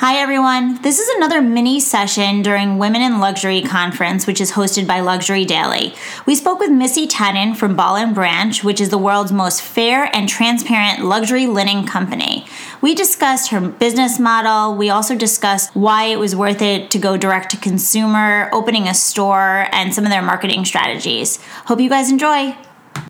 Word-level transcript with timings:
Hi, 0.00 0.18
everyone. 0.18 0.80
This 0.82 1.00
is 1.00 1.08
another 1.16 1.42
mini 1.42 1.80
session 1.80 2.40
during 2.42 2.78
Women 2.78 3.02
in 3.02 3.18
Luxury 3.18 3.62
Conference, 3.62 4.28
which 4.28 4.40
is 4.40 4.52
hosted 4.52 4.86
by 4.86 5.00
Luxury 5.00 5.44
Daily. 5.44 5.92
We 6.24 6.36
spoke 6.36 6.60
with 6.60 6.70
Missy 6.70 7.08
Tannen 7.08 7.56
from 7.56 7.74
Boll 7.74 7.96
and 7.96 8.14
Branch, 8.14 8.62
which 8.62 8.80
is 8.80 8.90
the 8.90 8.96
world's 8.96 9.32
most 9.32 9.60
fair 9.60 10.08
and 10.14 10.28
transparent 10.28 11.04
luxury 11.04 11.48
linen 11.48 11.84
company. 11.84 12.46
We 12.80 12.94
discussed 12.94 13.50
her 13.50 13.60
business 13.60 14.20
model. 14.20 14.76
We 14.76 14.88
also 14.88 15.16
discussed 15.16 15.74
why 15.74 16.04
it 16.04 16.20
was 16.20 16.36
worth 16.36 16.62
it 16.62 16.92
to 16.92 16.98
go 17.00 17.16
direct 17.16 17.50
to 17.50 17.56
consumer, 17.56 18.50
opening 18.52 18.86
a 18.86 18.94
store, 18.94 19.66
and 19.72 19.92
some 19.92 20.04
of 20.04 20.12
their 20.12 20.22
marketing 20.22 20.64
strategies. 20.64 21.42
Hope 21.64 21.80
you 21.80 21.88
guys 21.88 22.08
enjoy. 22.08 22.56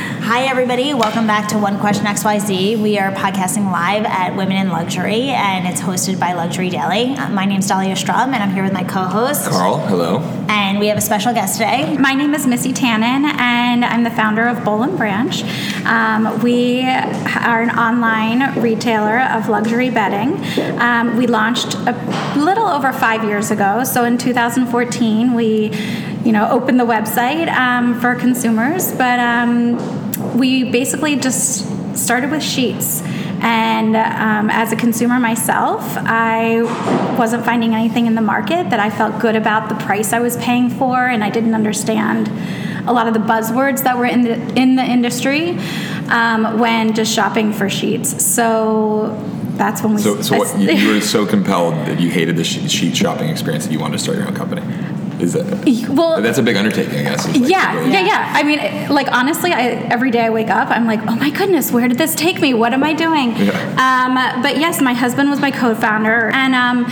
Hi, 0.01 0.45
everybody. 0.45 0.95
Welcome 0.95 1.27
back 1.27 1.49
to 1.49 1.59
One 1.59 1.79
Question 1.81 2.07
XYZ. 2.07 2.81
We 2.81 2.99
are 2.99 3.11
podcasting 3.11 3.73
live 3.73 4.05
at 4.05 4.37
Women 4.37 4.57
in 4.57 4.69
Luxury, 4.69 5.31
and 5.31 5.67
it's 5.67 5.81
hosted 5.81 6.21
by 6.21 6.35
Luxury 6.35 6.71
Daily. 6.71 7.15
My 7.31 7.45
name 7.45 7.59
is 7.59 7.67
Dahlia 7.67 7.97
Strum, 7.97 8.33
and 8.33 8.43
I'm 8.43 8.51
here 8.51 8.63
with 8.63 8.73
my 8.73 8.85
co 8.85 9.03
host. 9.05 9.51
Carl, 9.51 9.79
hello. 9.79 10.21
And 10.49 10.79
we 10.79 10.87
have 10.89 10.99
a 10.99 11.01
special 11.01 11.33
guest 11.33 11.55
today. 11.55 11.97
My 11.97 12.15
name 12.15 12.33
is 12.35 12.47
Missy 12.47 12.73
Tannen, 12.73 13.25
and 13.25 13.85
I'm 13.85 14.05
the 14.05 14.11
founder 14.11 14.47
of 14.47 14.65
Boll 14.65 14.83
and 14.83 14.97
Branch. 14.97 15.43
Um, 15.85 16.41
we 16.43 16.83
are 16.83 17.63
an 17.63 17.71
online 17.71 18.61
retailer 18.61 19.21
of 19.21 19.49
luxury 19.49 19.91
bedding. 19.91 20.37
Um, 20.79 21.17
we 21.17 21.27
launched 21.27 21.75
a 21.75 22.35
little 22.37 22.67
over 22.67 22.93
five 22.93 23.25
years 23.25 23.51
ago. 23.51 23.83
So 23.83 24.05
in 24.05 24.19
2014, 24.19 25.35
we, 25.35 25.71
you 26.29 26.33
know, 26.33 26.47
open 26.51 26.77
the 26.77 26.85
website 26.85 27.49
um, 27.49 27.99
for 28.03 28.15
consumers, 28.15 28.93
but 28.93 29.19
um, 29.19 30.37
we 30.37 30.71
basically 30.71 31.17
just 31.17 31.97
started 31.97 32.31
with 32.31 32.43
sheets. 32.43 33.01
And 33.41 33.97
um, 33.97 34.51
as 34.51 34.71
a 34.71 34.77
consumer 34.77 35.19
myself, 35.19 35.83
I 35.97 36.65
wasn't 37.19 37.47
finding 37.47 37.75
anything 37.75 38.07
in 38.07 38.15
the 38.15 38.21
market 38.21 38.69
that 38.69 38.79
I 38.79 38.91
felt 38.91 39.19
good 39.23 39.37
about 39.37 39.71
the 39.71 39.77
price 39.77 40.13
I 40.13 40.19
was 40.19 40.37
paying 40.37 40.69
for, 40.69 40.99
and 41.07 41.25
I 41.25 41.31
didn't 41.31 41.55
understand 41.55 42.29
a 42.87 42.93
lot 42.93 43.07
of 43.07 43.15
the 43.15 43.21
buzzwords 43.21 43.85
that 43.85 43.97
were 43.97 44.05
in 44.05 44.21
the 44.21 44.35
in 44.55 44.77
the 44.77 44.85
industry 44.85 45.59
um, 46.11 46.59
when 46.59 46.95
just 46.95 47.11
shopping 47.11 47.55
for 47.55 47.71
sheets. 47.71 48.23
So 48.23 49.17
that's 49.59 49.83
when 49.83 49.95
we. 49.95 50.03
So, 50.03 50.21
so 50.21 50.39
what, 50.39 50.59
you, 50.59 50.73
you 50.73 50.95
were 50.95 51.01
so 51.01 51.25
compelled 51.25 51.75
that 51.87 52.01
you 52.01 52.11
hated 52.11 52.37
the 52.37 52.45
sheet, 52.45 52.71
sheet 52.71 52.97
shopping 52.97 53.31
experience 53.31 53.67
that 53.67 53.73
you 53.73 53.79
wanted 53.79 53.97
to 53.97 54.03
start 54.03 54.19
your 54.19 54.27
own 54.27 54.35
company. 54.35 54.63
Is 55.21 55.33
that 55.33 55.45
well? 55.89 56.21
That's 56.23 56.39
a 56.39 56.43
big 56.43 56.57
undertaking, 56.57 57.01
I 57.01 57.03
guess. 57.03 57.27
like 57.27 57.49
yeah, 57.49 57.75
really- 57.75 57.93
yeah, 57.93 58.01
yeah. 58.07 58.33
I 58.35 58.43
mean, 58.43 58.89
like 58.89 59.09
honestly, 59.11 59.53
I, 59.53 59.71
every 59.91 60.11
day 60.11 60.25
I 60.25 60.31
wake 60.31 60.49
up, 60.49 60.71
I'm 60.71 60.87
like, 60.87 61.01
oh 61.07 61.17
my 61.17 61.31
goodness, 61.31 61.73
where 61.73 61.89
did 61.89 61.99
this 61.99 62.15
take 62.15 62.41
me? 62.41 62.55
What 62.55 62.73
am 62.73 62.85
I 62.85 62.93
doing? 62.95 63.37
Yeah. 63.37 63.51
Um, 63.79 64.43
but 64.43 64.59
yes, 64.59 64.81
my 64.81 64.95
husband 64.95 65.31
was 65.31 65.41
my 65.41 65.51
co-founder, 65.51 66.31
and 66.33 66.55
um, 66.55 66.85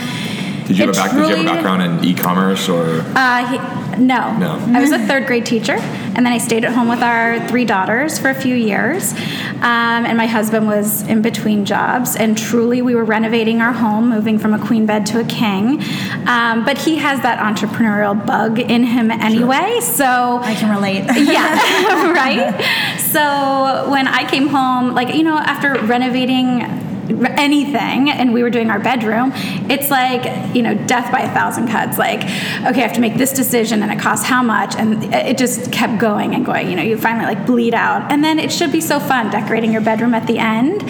Did 0.67 0.77
you, 0.77 0.87
have 0.87 0.89
it 0.89 0.97
a 0.97 1.15
did 1.15 1.29
you 1.29 1.35
have 1.35 1.39
a 1.39 1.43
background 1.43 1.81
in 1.81 2.03
e-commerce 2.05 2.67
or? 2.67 3.01
Uh, 3.15 3.47
he, 3.47 3.57
no. 3.97 4.37
No. 4.37 4.59
I 4.73 4.79
was 4.79 4.91
a 4.91 4.99
third 4.99 5.27
grade 5.27 5.45
teacher, 5.45 5.73
and 5.73 6.17
then 6.17 6.27
I 6.27 6.37
stayed 6.37 6.65
at 6.65 6.73
home 6.73 6.87
with 6.87 7.01
our 7.01 7.45
three 7.47 7.65
daughters 7.65 8.17
for 8.19 8.29
a 8.29 8.35
few 8.35 8.55
years. 8.55 9.13
Um, 9.13 10.05
and 10.05 10.17
my 10.17 10.27
husband 10.27 10.67
was 10.67 11.01
in 11.03 11.21
between 11.21 11.65
jobs, 11.65 12.15
and 12.15 12.37
truly, 12.37 12.81
we 12.81 12.95
were 12.95 13.03
renovating 13.03 13.61
our 13.61 13.73
home, 13.73 14.09
moving 14.09 14.37
from 14.39 14.53
a 14.53 14.59
queen 14.59 14.85
bed 14.85 15.05
to 15.07 15.19
a 15.19 15.23
king. 15.25 15.81
Um, 16.27 16.63
but 16.65 16.77
he 16.77 16.97
has 16.97 17.21
that 17.21 17.39
entrepreneurial 17.39 18.25
bug 18.25 18.59
in 18.59 18.83
him 18.83 19.11
anyway, 19.11 19.79
so 19.81 20.39
I 20.41 20.53
can 20.55 20.73
relate. 20.75 21.05
yeah, 21.15 22.11
right? 22.11 22.97
So 22.99 23.89
when 23.89 24.07
I 24.07 24.29
came 24.29 24.47
home, 24.47 24.93
like, 24.93 25.15
you 25.15 25.23
know, 25.23 25.37
after 25.37 25.73
renovating 25.85 26.86
anything 27.09 28.09
and 28.09 28.33
we 28.33 28.43
were 28.43 28.49
doing 28.49 28.69
our 28.69 28.79
bedroom, 28.79 29.31
it's 29.69 29.89
like, 29.89 30.55
you 30.55 30.61
know, 30.61 30.73
death 30.85 31.11
by 31.11 31.19
a 31.21 31.33
thousand 31.33 31.67
cuts. 31.67 31.97
Like, 31.97 32.23
okay, 32.23 32.83
I 32.83 32.87
have 32.87 32.93
to 32.93 33.01
make 33.01 33.15
this 33.15 33.33
decision 33.33 33.83
and 33.83 33.91
it 33.91 33.99
costs 33.99 34.25
how 34.25 34.43
much? 34.43 34.75
And 34.75 35.03
it 35.13 35.37
just 35.37 35.71
kept 35.71 35.99
going 35.99 36.35
and 36.35 36.45
going. 36.45 36.69
You 36.69 36.75
know, 36.75 36.83
you 36.83 36.97
finally 36.97 37.25
like 37.25 37.45
bleed 37.45 37.73
out. 37.73 38.11
And 38.11 38.23
then 38.23 38.39
it 38.39 38.51
should 38.51 38.71
be 38.71 38.81
so 38.81 38.99
fun 38.99 39.31
decorating 39.31 39.71
your 39.71 39.81
bedroom 39.81 40.13
at 40.13 40.27
the 40.27 40.37
end. 40.37 40.83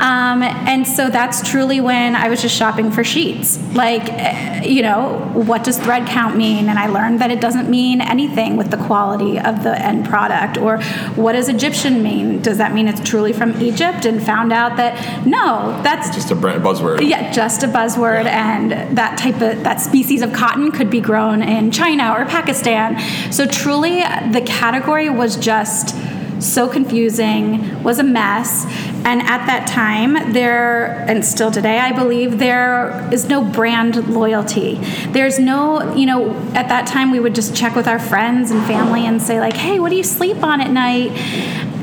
Um, 0.00 0.42
and 0.42 0.86
so 0.86 1.10
that's 1.10 1.48
truly 1.48 1.80
when 1.80 2.14
I 2.14 2.28
was 2.28 2.40
just 2.40 2.56
shopping 2.56 2.90
for 2.90 3.04
sheets. 3.04 3.58
Like, 3.74 4.04
eh, 4.04 4.64
you 4.64 4.82
know, 4.82 5.18
what 5.34 5.64
does 5.64 5.78
thread 5.78 6.06
count 6.06 6.36
mean? 6.36 6.68
And 6.68 6.78
I 6.78 6.86
learned 6.86 7.20
that 7.20 7.30
it 7.30 7.40
doesn't 7.40 7.68
mean 7.68 8.00
anything 8.00 8.56
with 8.56 8.70
the 8.70 8.76
quality 8.76 9.38
of 9.38 9.62
the 9.62 9.78
end 9.78 10.06
product. 10.06 10.58
Or 10.58 10.80
what 11.14 11.32
does 11.32 11.48
Egyptian 11.48 12.02
mean? 12.02 12.42
Does 12.42 12.58
that 12.58 12.72
mean 12.72 12.88
it's 12.88 13.00
truly 13.08 13.32
from 13.32 13.60
Egypt? 13.60 14.04
And 14.04 14.22
found 14.22 14.52
out 14.52 14.76
that 14.76 15.26
no, 15.26 15.57
that's 15.82 16.14
Just 16.14 16.30
a 16.30 16.34
brand 16.34 16.62
buzzword. 16.62 17.06
yeah, 17.08 17.30
just 17.32 17.62
a 17.62 17.66
buzzword, 17.68 18.26
and 18.26 18.96
that 18.96 19.18
type 19.18 19.36
of 19.36 19.62
that 19.64 19.80
species 19.80 20.22
of 20.22 20.32
cotton 20.32 20.70
could 20.72 20.90
be 20.90 21.00
grown 21.00 21.42
in 21.42 21.70
China 21.70 22.12
or 22.16 22.24
Pakistan. 22.24 22.98
So 23.32 23.46
truly, 23.46 24.00
the 24.32 24.42
category 24.46 25.08
was 25.10 25.36
just 25.36 25.94
so 26.40 26.68
confusing, 26.68 27.82
was 27.82 27.98
a 27.98 28.04
mess, 28.04 28.64
and 29.04 29.20
at 29.22 29.44
that 29.46 29.66
time, 29.66 30.32
there 30.32 31.04
and 31.08 31.24
still 31.24 31.50
today, 31.50 31.80
I 31.80 31.90
believe 31.90 32.38
there 32.38 33.08
is 33.12 33.28
no 33.28 33.42
brand 33.42 34.08
loyalty. 34.08 34.76
There's 35.08 35.40
no, 35.40 35.94
you 35.96 36.06
know, 36.06 36.30
at 36.54 36.68
that 36.68 36.86
time 36.86 37.10
we 37.10 37.18
would 37.18 37.34
just 37.34 37.56
check 37.56 37.74
with 37.74 37.88
our 37.88 37.98
friends 37.98 38.52
and 38.52 38.64
family 38.66 39.04
and 39.04 39.20
say 39.20 39.40
like, 39.40 39.54
"Hey, 39.54 39.80
what 39.80 39.90
do 39.90 39.96
you 39.96 40.04
sleep 40.04 40.42
on 40.44 40.60
at 40.60 40.70
night?" 40.70 41.10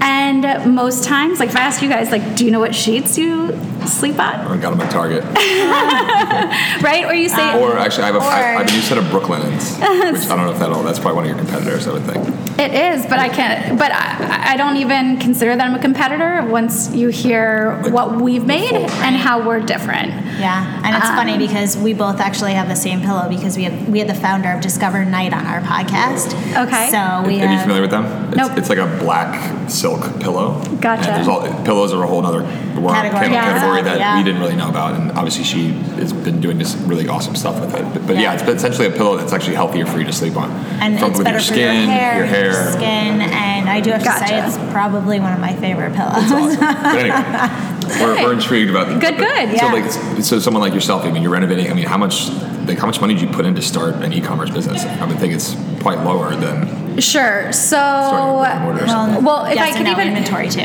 And 0.01 0.75
most 0.75 1.03
times, 1.03 1.39
like 1.39 1.49
if 1.49 1.55
I 1.55 1.61
ask 1.61 1.81
you 1.81 1.89
guys, 1.89 2.11
like, 2.11 2.35
do 2.35 2.45
you 2.45 2.51
know 2.51 2.59
what 2.59 2.75
sheets 2.75 3.17
you 3.17 3.57
sleep 3.87 4.19
on? 4.19 4.35
I 4.35 4.57
got 4.57 4.71
them 4.71 4.81
at 4.81 4.91
Target. 4.91 5.23
right? 6.83 7.05
Or 7.05 7.13
you 7.13 7.29
say, 7.29 7.59
Or 7.61 7.77
actually, 7.77 8.03
I 8.03 8.07
have 8.07 8.15
a, 8.15 8.19
I, 8.19 8.23
I 8.23 8.53
Or- 8.55 8.57
have 8.59 8.67
a 8.67 8.71
new 8.71 8.81
set 8.81 8.97
of 8.97 9.05
Brooklinen's, 9.05 9.71
which 9.77 10.29
I 10.29 10.35
don't 10.35 10.45
know 10.45 10.51
if 10.51 10.59
that'll, 10.59 10.83
that's 10.83 10.99
probably 10.99 11.15
one 11.15 11.23
of 11.25 11.29
your 11.29 11.37
competitors, 11.39 11.87
I 11.87 11.93
would 11.93 12.03
think. 12.03 12.27
it 12.59 12.73
is, 12.73 13.05
but 13.05 13.19
I 13.19 13.29
can't, 13.29 13.77
but 13.77 13.91
I, 13.91 14.53
I 14.53 14.57
don't 14.57 14.77
even 14.77 15.17
consider 15.19 15.55
them 15.55 15.75
a 15.75 15.79
competitor 15.79 16.45
once 16.49 16.93
you 16.93 17.09
hear 17.09 17.79
Like 17.83 17.93
what 17.93 18.21
we've 18.21 18.45
made 18.45 18.73
and 18.73 19.15
how 19.15 19.45
we're 19.45 19.59
different. 19.59 20.11
Yeah, 20.39 20.81
and 20.83 20.95
it's 20.95 21.07
funny 21.07 21.33
Um, 21.33 21.39
because 21.39 21.77
we 21.77 21.93
both 21.93 22.19
actually 22.19 22.53
have 22.53 22.67
the 22.67 22.75
same 22.75 23.01
pillow 23.01 23.29
because 23.29 23.55
we 23.57 23.63
have 23.63 23.87
we 23.89 23.99
had 23.99 24.09
the 24.09 24.13
founder 24.15 24.51
of 24.51 24.61
Discover 24.61 25.05
Night 25.05 25.33
on 25.33 25.45
our 25.45 25.61
podcast. 25.61 26.33
Okay. 26.65 26.89
So 26.91 27.23
we 27.27 27.41
Are 27.41 27.51
you 27.53 27.59
familiar 27.59 27.81
with 27.81 27.91
them? 27.91 28.05
It's, 28.29 28.37
Nope. 28.37 28.51
it's 28.57 28.69
like 28.69 28.77
a 28.77 28.97
black 28.99 29.69
silk 29.85 30.19
pillow. 30.19 30.59
Gotcha. 30.81 31.11
And 31.11 31.29
all, 31.29 31.41
pillows 31.63 31.93
are 31.93 32.01
a 32.03 32.07
whole 32.07 32.25
other 32.25 32.41
Category. 32.41 32.91
category, 32.91 33.31
Yeah. 33.31 33.43
category 33.53 33.81
that 33.83 33.99
Yeah. 33.99 34.17
we 34.17 34.23
didn't 34.23 34.41
really 34.41 34.55
know 34.55 34.67
about, 34.69 34.95
and 34.95 35.11
obviously 35.11 35.43
she 35.43 35.73
has 36.01 36.11
been 36.11 36.41
doing 36.41 36.57
this 36.57 36.75
really 36.91 37.07
awesome 37.07 37.35
stuff 37.35 37.59
with 37.61 37.75
it. 37.75 37.85
But, 37.93 38.07
but 38.07 38.15
yeah. 38.15 38.21
Yeah. 38.33 38.33
it's 38.33 38.43
essentially 38.63 38.87
a 38.87 38.91
pillow 38.91 39.15
that's 39.17 39.31
actually 39.31 39.55
healthier 39.55 39.85
for 39.85 39.99
you 39.99 40.05
to 40.05 40.13
sleep 40.13 40.37
on. 40.37 40.49
and 40.81 40.97
From- 40.99 41.09
it's 41.11 41.19
with 41.19 41.25
better 41.25 41.37
your 41.37 41.45
for 41.47 41.53
your 41.55 41.71
hair, 41.71 42.17
your 42.17 42.25
hair. 42.25 42.71
skin, 42.71 43.21
and 43.21 43.69
I 43.69 43.79
do 43.79 43.91
have 43.91 44.03
to 44.03 44.11
say 44.27 44.39
it's 44.43 44.57
probably 44.71 45.19
one 45.19 45.33
of 45.33 45.39
my 45.39 45.53
favorite 45.53 45.93
pillows. 45.93 46.23
It's 46.23 46.31
awesome. 46.31 46.59
but 46.59 46.95
anyway, 47.05 48.01
we're, 48.01 48.23
we're 48.23 48.33
intrigued 48.33 48.71
about 48.71 48.87
Good, 48.99 49.17
good, 49.17 49.45
So 49.59 49.65
yeah. 49.67 49.71
like, 49.71 49.91
so 50.23 50.39
someone 50.39 50.61
like 50.61 50.73
yourself, 50.73 51.05
I 51.05 51.11
mean, 51.11 51.21
you're 51.21 51.31
renovating. 51.31 51.69
I 51.69 51.75
mean, 51.75 51.85
how 51.85 51.97
much, 51.97 52.27
like, 52.67 52.79
how 52.79 52.87
much 52.87 52.99
money 53.01 53.13
did 53.13 53.21
you 53.21 53.29
put 53.29 53.45
in 53.45 53.53
to 53.55 53.61
start 53.61 53.95
an 54.03 54.11
e-commerce 54.13 54.49
business? 54.49 54.83
I 54.83 55.05
would 55.05 55.19
think 55.19 55.33
it's 55.33 55.55
quite 55.81 55.99
lower 56.03 56.35
than 56.35 56.84
Sure. 56.99 57.51
So, 57.51 57.75
starting 57.75 58.29
a 58.29 58.39
brick 58.39 58.53
and 58.53 58.63
mortar 58.63 58.83
or 58.83 58.87
something. 58.87 59.23
well, 59.23 59.45
if 59.45 59.55
yes 59.55 59.73
I 59.73 59.77
could 59.77 59.85
no, 59.85 59.91
even 59.91 60.07
inventory 60.09 60.49
too. 60.49 60.61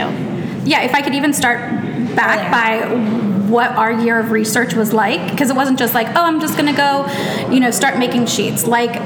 yeah, 0.65 0.83
if 0.83 0.95
I 0.95 1.03
could 1.03 1.15
even 1.15 1.33
start 1.33 1.59
back 2.15 2.51
by 2.51 2.87
what 3.49 3.73
our 3.73 3.93
year 3.93 4.19
of 4.21 4.31
research 4.31 4.75
was 4.75 4.93
like, 4.93 5.31
because 5.31 5.51
it 5.51 5.57
wasn't 5.57 5.79
just 5.79 5.93
like, 5.95 6.07
oh, 6.09 6.25
I'm 6.25 6.41
just 6.41 6.57
gonna 6.57 6.77
go, 6.77 7.07
you 7.51 7.61
know, 7.61 7.71
start 7.71 7.99
making 7.99 8.27
sheets. 8.27 8.67
Like, 8.67 9.01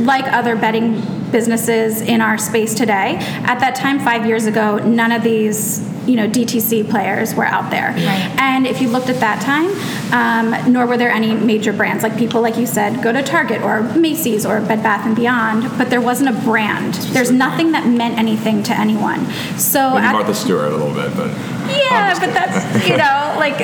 like 0.00 0.24
other 0.32 0.56
bedding 0.56 1.00
businesses 1.30 2.00
in 2.00 2.20
our 2.20 2.38
space 2.38 2.74
today, 2.74 3.16
at 3.44 3.58
that 3.60 3.74
time, 3.74 3.98
five 4.00 4.26
years 4.26 4.46
ago, 4.46 4.78
none 4.78 5.12
of 5.12 5.22
these, 5.22 5.80
you 6.06 6.16
know, 6.16 6.28
DTC 6.28 6.88
players 6.90 7.34
were 7.34 7.44
out 7.46 7.70
there. 7.70 7.90
Right. 7.90 8.36
And 8.38 8.66
if 8.66 8.80
you 8.80 8.88
looked 8.88 9.08
at 9.08 9.20
that 9.20 9.40
time, 9.42 9.66
um, 10.12 10.72
nor 10.72 10.86
were 10.86 10.96
there 10.96 11.10
any 11.10 11.34
major 11.34 11.72
brands. 11.72 12.02
Like 12.02 12.16
people, 12.16 12.40
like 12.40 12.56
you 12.56 12.66
said, 12.66 13.02
go 13.02 13.12
to 13.12 13.22
Target 13.22 13.62
or 13.62 13.82
Macy's 13.94 14.44
or 14.44 14.60
Bed 14.60 14.82
Bath 14.82 15.06
and 15.06 15.16
Beyond, 15.16 15.76
but 15.78 15.90
there 15.90 16.00
wasn't 16.00 16.30
a 16.30 16.40
brand. 16.42 16.94
There's 17.14 17.30
nothing 17.30 17.72
that 17.72 17.86
meant 17.86 18.18
anything 18.18 18.62
to 18.64 18.78
anyone. 18.78 19.26
So 19.58 19.90
maybe 19.94 20.06
at- 20.06 20.12
Martha 20.12 20.34
Stewart 20.34 20.72
a 20.72 20.76
little 20.76 20.94
bit, 20.94 21.14
but 21.16 21.30
yeah, 21.68 22.18
but 22.18 22.32
that's 22.34 22.86
you 22.88 22.96
know 22.96 23.34
like, 23.38 23.58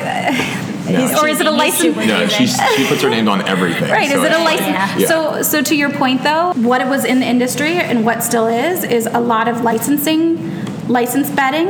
or 1.21 1.27
is 1.27 1.39
it 1.39 1.45
a 1.45 1.51
license? 1.51 1.95
no, 1.95 2.27
she 2.27 2.47
she 2.47 2.87
puts 2.87 3.01
her 3.01 3.09
name 3.09 3.27
on 3.27 3.47
everything. 3.47 3.89
Right, 3.89 4.09
so 4.09 4.17
is 4.17 4.23
it 4.23 4.31
a 4.31 4.41
it's- 4.41 4.45
license? 4.45 5.01
Yeah. 5.01 5.07
So, 5.07 5.41
so 5.43 5.61
to 5.61 5.75
your 5.75 5.91
point 5.91 6.23
though, 6.23 6.53
what 6.53 6.81
it 6.81 6.87
was 6.87 7.05
in 7.05 7.19
the 7.19 7.25
industry 7.25 7.73
and 7.73 8.05
what 8.05 8.23
still 8.23 8.47
is 8.47 8.83
is 8.83 9.05
a 9.05 9.19
lot 9.19 9.47
of 9.47 9.61
licensing, 9.61 10.87
license 10.87 11.29
bedding, 11.29 11.67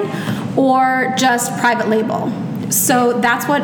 or 0.57 1.13
just 1.17 1.57
private 1.59 1.89
label. 1.89 2.31
So 2.71 3.19
that's 3.19 3.47
what 3.47 3.61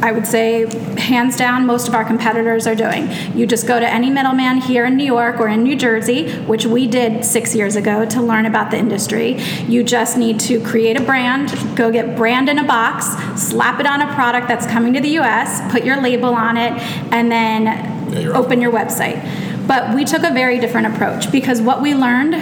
I 0.00 0.12
would 0.12 0.28
say, 0.28 0.66
hands 0.96 1.36
down, 1.36 1.66
most 1.66 1.88
of 1.88 1.94
our 1.94 2.04
competitors 2.04 2.68
are 2.68 2.76
doing. 2.76 3.10
You 3.34 3.48
just 3.48 3.66
go 3.66 3.80
to 3.80 3.88
any 3.88 4.10
middleman 4.10 4.58
here 4.58 4.84
in 4.84 4.96
New 4.96 5.04
York 5.04 5.40
or 5.40 5.48
in 5.48 5.64
New 5.64 5.74
Jersey, 5.74 6.30
which 6.42 6.64
we 6.64 6.86
did 6.86 7.24
six 7.24 7.52
years 7.52 7.74
ago 7.74 8.06
to 8.06 8.22
learn 8.22 8.46
about 8.46 8.70
the 8.70 8.78
industry. 8.78 9.40
You 9.66 9.82
just 9.82 10.16
need 10.16 10.38
to 10.40 10.60
create 10.62 10.96
a 10.96 11.02
brand, 11.02 11.52
go 11.76 11.90
get 11.90 12.16
brand 12.16 12.48
in 12.48 12.60
a 12.60 12.64
box, 12.64 13.06
slap 13.42 13.80
it 13.80 13.86
on 13.86 14.00
a 14.00 14.14
product 14.14 14.46
that's 14.46 14.66
coming 14.66 14.92
to 14.94 15.00
the 15.00 15.18
US, 15.18 15.60
put 15.72 15.84
your 15.84 16.00
label 16.00 16.32
on 16.32 16.56
it, 16.56 16.74
and 17.12 17.30
then 17.32 17.64
Yeah, 18.12 18.28
open 18.30 18.60
your 18.60 18.72
website. 18.72 19.66
But 19.66 19.94
we 19.94 20.04
took 20.04 20.22
a 20.22 20.32
very 20.32 20.60
different 20.60 20.94
approach 20.94 21.30
because 21.32 21.60
what 21.60 21.82
we 21.82 21.94
learned 21.94 22.34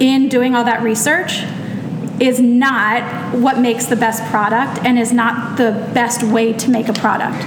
in 0.00 0.28
doing 0.28 0.54
all 0.54 0.64
that 0.64 0.82
research 0.82 1.42
is 2.22 2.40
not 2.40 3.34
what 3.36 3.58
makes 3.58 3.86
the 3.86 3.96
best 3.96 4.22
product 4.30 4.78
and 4.84 4.96
is 4.96 5.12
not 5.12 5.58
the 5.58 5.72
best 5.92 6.22
way 6.22 6.52
to 6.52 6.70
make 6.70 6.88
a 6.88 6.92
product. 6.92 7.44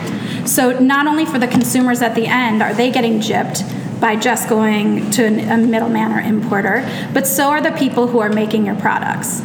So 0.47 0.77
not 0.79 1.07
only 1.07 1.25
for 1.25 1.39
the 1.39 1.47
consumers 1.47 2.01
at 2.01 2.13
the 2.13 2.27
end 2.27 2.61
are 2.61 2.73
they 2.73 2.91
getting 2.91 3.19
gypped 3.19 3.63
by 4.01 4.17
just 4.17 4.49
going 4.49 5.09
to 5.11 5.23
a 5.27 5.57
middleman 5.57 6.11
or 6.11 6.19
importer, 6.19 6.83
but 7.13 7.25
so 7.25 7.47
are 7.47 7.61
the 7.61 7.71
people 7.71 8.07
who 8.07 8.19
are 8.19 8.29
making 8.29 8.65
your 8.65 8.75
products. 8.75 9.41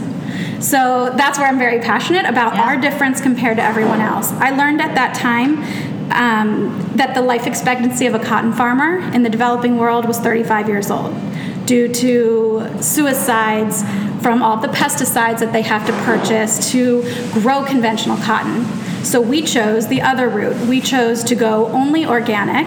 So 0.59 1.15
that's 1.17 1.39
where 1.39 1.47
I'm 1.47 1.59
very 1.59 1.79
passionate 1.79 2.27
about 2.27 2.57
Yeah. 2.57 2.63
our 2.65 2.77
difference 2.77 3.21
compared 3.21 3.57
to 3.59 3.63
everyone 3.63 4.01
else. 4.01 4.33
I 4.33 4.51
learned 4.51 4.83
at 4.83 4.97
that 4.97 5.15
time 5.15 5.63
um, 6.11 6.91
that 6.97 7.15
the 7.15 7.23
life 7.23 7.47
expectancy 7.47 8.07
of 8.07 8.15
a 8.15 8.19
cotton 8.19 8.53
farmer 8.53 8.99
in 9.15 9.23
the 9.23 9.31
developing 9.31 9.79
world 9.79 10.07
was 10.07 10.19
35 10.19 10.69
years 10.69 10.91
old 10.91 11.15
due 11.71 11.87
to 11.87 12.69
suicides 12.83 13.85
from 14.21 14.43
all 14.43 14.57
the 14.57 14.67
pesticides 14.67 15.39
that 15.39 15.53
they 15.53 15.63
have 15.63 15.87
to 15.87 15.93
purchase 16.03 16.73
to 16.73 17.01
grow 17.33 17.65
conventional 17.65 18.17
cotton. 18.17 18.65
So 19.05 19.21
we 19.21 19.43
chose 19.43 19.87
the 19.87 20.03
other 20.03 20.29
route. 20.29 20.67
We 20.67 20.81
chose 20.81 21.23
to 21.23 21.37
go 21.37 21.69
only 21.69 22.05
organic 22.05 22.67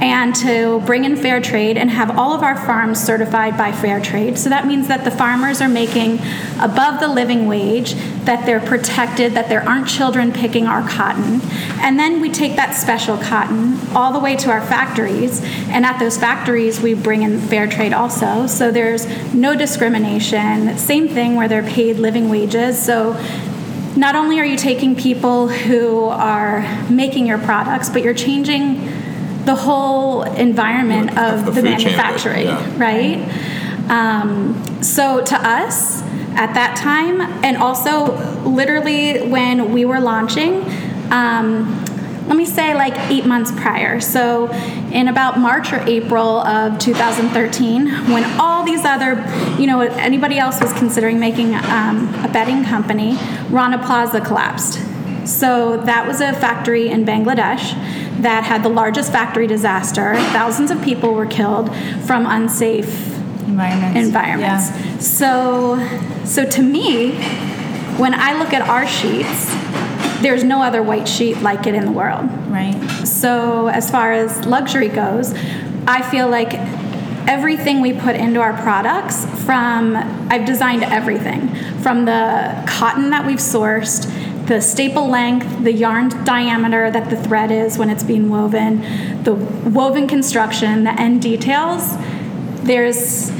and 0.00 0.34
to 0.34 0.80
bring 0.80 1.04
in 1.04 1.16
fair 1.16 1.40
trade 1.40 1.78
and 1.78 1.90
have 1.90 2.18
all 2.18 2.32
of 2.32 2.42
our 2.42 2.56
farms 2.56 3.02
certified 3.02 3.56
by 3.56 3.70
fair 3.70 4.00
trade. 4.00 4.38
So 4.38 4.50
that 4.50 4.66
means 4.66 4.88
that 4.88 5.04
the 5.04 5.10
farmers 5.10 5.60
are 5.60 5.68
making 5.68 6.18
above 6.60 7.00
the 7.00 7.08
living 7.08 7.46
wage, 7.46 7.94
that 8.24 8.44
they're 8.44 8.60
protected, 8.60 9.34
that 9.34 9.48
there 9.48 9.66
aren't 9.68 9.88
children 9.88 10.32
picking 10.32 10.66
our 10.66 10.86
cotton. 10.88 11.40
And 11.80 11.98
then 11.98 12.20
we 12.20 12.30
take 12.30 12.56
that 12.56 12.72
special 12.72 13.16
cotton 13.16 13.78
all 13.94 14.12
the 14.12 14.18
way 14.18 14.34
to 14.36 14.50
our 14.50 14.60
factories, 14.60 15.42
and 15.68 15.86
at 15.86 15.98
those 15.98 16.16
factories 16.16 16.80
we 16.80 16.94
bring 16.94 17.22
in 17.22 17.40
fair 17.40 17.68
trade 17.68 17.92
also. 17.92 18.46
So 18.46 18.70
there's 18.70 19.06
no 19.32 19.54
discrimination. 19.54 20.76
Same 20.76 21.08
thing 21.08 21.36
where 21.36 21.48
they're 21.48 21.62
paid 21.62 21.98
living 21.98 22.28
wages. 22.28 22.82
So 22.82 23.12
not 23.96 24.16
only 24.16 24.40
are 24.40 24.44
you 24.44 24.56
taking 24.56 24.96
people 24.96 25.46
who 25.46 26.06
are 26.06 26.62
making 26.90 27.26
your 27.26 27.38
products, 27.38 27.88
but 27.88 28.02
you're 28.02 28.12
changing 28.12 28.93
the 29.44 29.54
whole 29.54 30.22
environment 30.22 31.14
The- 31.14 31.34
of 31.34 31.44
the 31.46 31.50
the, 31.52 31.60
food 31.62 31.64
chain 31.64 31.74
of 31.74 31.80
it, 31.80 31.96
manufacturing, 31.96 32.46
yeah. 32.46 32.78
right? 32.78 33.90
Um, 33.90 34.82
so 34.82 35.22
to 35.22 35.36
us, 35.36 36.02
at 36.36 36.54
that 36.54 36.76
time, 36.76 37.20
and 37.44 37.56
also 37.56 38.16
literally 38.44 39.28
when 39.28 39.72
we 39.72 39.84
were 39.84 40.00
launching, 40.00 40.64
um, 41.12 41.80
let 42.26 42.36
me 42.36 42.46
say 42.46 42.74
like 42.74 42.96
eight 43.10 43.26
months 43.26 43.52
prior. 43.52 44.00
So 44.00 44.50
in 44.90 45.08
about 45.08 45.38
March 45.38 45.72
or 45.72 45.80
April 45.86 46.40
of 46.40 46.78
2013, 46.78 47.86
when 48.10 48.24
all 48.40 48.64
these 48.64 48.84
other, 48.84 49.22
you 49.60 49.66
know, 49.66 49.80
anybody 49.82 50.38
else 50.38 50.60
was 50.60 50.72
considering 50.72 51.20
making 51.20 51.54
um, 51.54 52.12
a 52.24 52.30
bedding 52.32 52.64
company, 52.64 53.16
Rana 53.50 53.78
Plaza 53.78 54.20
collapsed. 54.20 54.80
So 55.26 55.78
that 55.78 56.06
was 56.06 56.20
a 56.20 56.32
factory 56.32 56.88
in 56.88 57.04
Bangladesh 57.04 57.72
that 58.22 58.44
had 58.44 58.62
the 58.62 58.68
largest 58.68 59.12
factory 59.12 59.46
disaster. 59.46 60.14
Thousands 60.32 60.70
of 60.70 60.82
people 60.82 61.14
were 61.14 61.26
killed 61.26 61.74
from 62.06 62.26
unsafe 62.26 63.12
Environments. 63.46 63.98
environments. 63.98 64.70
Yeah. 64.70 64.98
So, 64.98 66.24
so 66.24 66.44
to 66.44 66.62
me, 66.62 67.12
when 67.98 68.14
I 68.14 68.38
look 68.38 68.52
at 68.52 68.62
our 68.68 68.86
sheets, 68.86 69.52
there's 70.22 70.42
no 70.42 70.62
other 70.62 70.82
white 70.82 71.06
sheet 71.06 71.38
like 71.38 71.66
it 71.66 71.74
in 71.74 71.84
the 71.84 71.92
world. 71.92 72.24
Right. 72.48 72.74
So, 73.04 73.68
as 73.68 73.90
far 73.90 74.12
as 74.12 74.44
luxury 74.46 74.88
goes, 74.88 75.34
I 75.86 76.02
feel 76.10 76.28
like 76.28 76.54
everything 77.28 77.80
we 77.80 77.92
put 77.92 78.16
into 78.16 78.40
our 78.40 78.54
products 78.62 79.24
from 79.44 79.96
I've 80.30 80.44
designed 80.46 80.82
everything 80.84 81.54
from 81.80 82.04
the 82.04 82.64
cotton 82.66 83.10
that 83.10 83.26
we've 83.26 83.38
sourced, 83.38 84.10
the 84.46 84.60
staple 84.60 85.08
length, 85.08 85.64
the 85.64 85.72
yarn 85.72 86.08
diameter 86.24 86.90
that 86.90 87.08
the 87.10 87.16
thread 87.16 87.50
is 87.50 87.78
when 87.78 87.88
it's 87.90 88.02
being 88.04 88.28
woven, 88.28 89.22
the 89.24 89.34
woven 89.34 90.06
construction, 90.06 90.84
the 90.84 90.98
end 91.00 91.22
details. 91.22 91.96
There's 92.62 93.30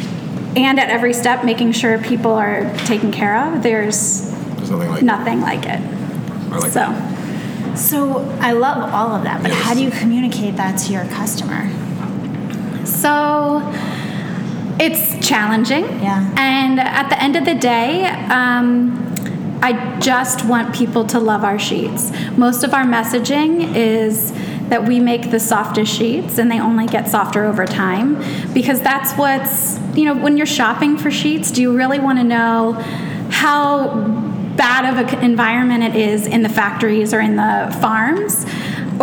and 0.56 0.79
at 0.79 0.89
every 0.89 1.12
step 1.12 1.45
making 1.45 1.73
sure 1.73 1.99
people 1.99 2.33
are 2.33 2.73
taken 2.87 3.11
care 3.11 3.37
of. 3.37 3.62
There's 3.62 4.31
There's 4.56 4.71
nothing 4.71 4.89
like 4.91 5.03
nothing 5.03 5.41
like 5.41 5.67
it. 5.67 5.81
Like 6.51 6.71
so 6.73 6.81
that. 6.81 7.77
So 7.79 8.21
I 8.41 8.53
love 8.53 8.93
all 8.95 9.12
of 9.17 9.25
that, 9.25 9.43
but 9.43 9.51
Yes. 9.51 9.62
how 9.62 9.75
do 9.75 9.83
you 9.83 9.91
communicate 9.91 10.56
that 10.56 10.79
to 10.79 10.93
your 10.93 11.05
customer? 11.06 11.69
So 12.85 13.62
it's 14.79 15.27
challenging. 15.27 15.85
Yeah. 16.01 16.31
And 16.37 16.79
at 16.79 17.09
the 17.09 17.21
end 17.23 17.37
of 17.37 17.45
the 17.45 17.55
day, 17.55 18.06
um, 18.31 19.04
I 19.65 19.99
just 19.99 20.45
want 20.45 20.75
people 20.75 21.07
to 21.07 21.19
love 21.19 21.43
our 21.43 21.59
sheets. 21.59 22.13
Most 22.37 22.65
of 22.65 22.75
our 22.75 22.85
messaging 22.85 23.75
is 23.75 24.31
that 24.69 24.87
we 24.87 25.01
make 25.01 25.31
the 25.31 25.41
softest 25.41 25.91
sheets 25.91 26.37
and 26.37 26.51
they 26.51 26.61
only 26.61 26.87
get 26.87 27.09
softer 27.09 27.47
over 27.47 27.65
time 27.65 28.23
because 28.53 28.83
that's 28.83 29.15
what's, 29.15 29.79
you 29.97 30.05
know, 30.05 30.15
when 30.23 30.37
you're 30.37 30.45
shopping 30.45 30.99
for 30.99 31.11
sheets, 31.11 31.51
do 31.51 31.63
you 31.63 31.75
really 31.75 31.99
want 31.99 32.19
to 32.19 32.25
know 32.25 32.73
how 33.31 34.05
bad 34.55 34.85
of 34.85 35.15
an 35.15 35.25
environment 35.25 35.83
it 35.83 35.97
is 35.97 36.27
in 36.27 36.43
the 36.43 36.51
factories 36.51 37.15
or 37.15 37.21
in 37.21 37.37
the 37.37 37.75
farms? 37.81 38.45